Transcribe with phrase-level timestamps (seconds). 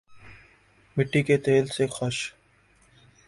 [0.97, 2.17] مٹی کے تیل سے خش